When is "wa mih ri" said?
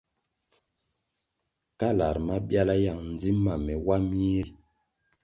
3.85-4.53